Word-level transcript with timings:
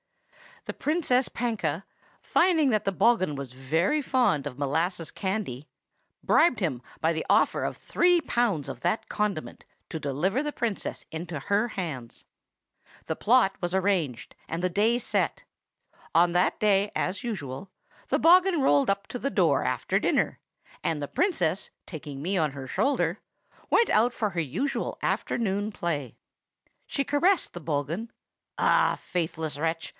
"The 0.65 0.73
Princess 0.73 1.27
Panka, 1.27 1.83
finding 2.21 2.69
that 2.69 2.85
the 2.85 2.91
bogghun 2.91 3.35
was 3.35 3.53
very 3.53 3.99
fond 4.01 4.45
of 4.45 4.59
molasses 4.59 5.09
candy, 5.09 5.67
bribed 6.23 6.59
him 6.59 6.83
by 6.99 7.13
the 7.13 7.25
offer 7.29 7.63
of 7.63 7.77
three 7.77 8.19
pounds 8.21 8.69
of 8.69 8.81
that 8.81 9.09
condiment 9.09 9.63
to 9.89 9.99
deliver 9.99 10.43
the 10.43 10.51
Princess 10.51 11.03
into 11.11 11.39
her 11.41 11.69
hands. 11.69 12.25
The 13.07 13.15
plot 13.15 13.55
was 13.59 13.73
arranged, 13.73 14.35
and 14.47 14.61
the 14.63 14.69
day 14.69 14.99
set. 14.99 15.43
On 16.13 16.31
that 16.33 16.59
day, 16.59 16.91
as 16.95 17.23
usual, 17.23 17.71
the 18.09 18.19
bogghun 18.19 18.61
rolled 18.61 18.89
up 18.89 19.07
to 19.07 19.19
the 19.19 19.31
door 19.31 19.63
after 19.63 19.99
dinner, 19.99 20.39
and 20.83 21.01
the 21.01 21.07
Princess, 21.07 21.71
taking 21.87 22.21
me 22.21 22.37
on 22.37 22.51
her 22.51 22.67
shoulder, 22.67 23.19
went 23.71 23.89
out 23.89 24.13
for 24.13 24.31
her 24.31 24.39
usual 24.41 24.97
afternoon 25.01 25.71
play. 25.71 26.17
She 26.85 27.03
caressed 27.03 27.53
the 27.53 27.61
bogghun,—ah! 27.61 28.95
faithless 28.99 29.57
wretch! 29.57 29.89